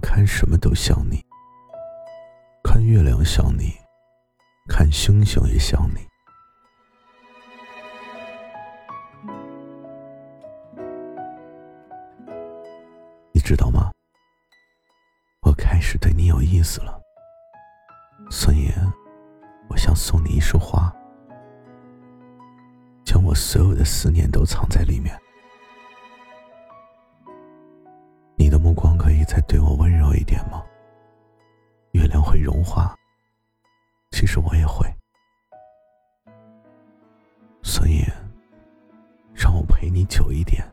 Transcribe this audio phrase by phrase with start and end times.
[0.00, 1.24] 看什么都想你，
[2.64, 3.72] 看月亮想你，
[4.68, 6.06] 看星星也想你。
[13.32, 13.90] 你知道吗？
[15.42, 17.00] 我开始对你有意思了，
[18.30, 18.70] 所以
[19.68, 20.92] 我想送你一束花，
[23.04, 25.16] 将我所有的思念都藏在里面。
[28.70, 30.64] 目光可以再对我温柔一点吗？
[31.90, 32.94] 月亮会融化，
[34.12, 34.86] 其实我也会，
[37.64, 38.04] 所以
[39.34, 40.64] 让我陪你久一点。